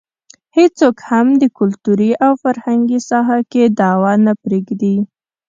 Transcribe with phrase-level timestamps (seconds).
[0.57, 4.95] هېڅوک هم د کلتوري او فرهنګي ساحه کې دعوه نه پرېږدي.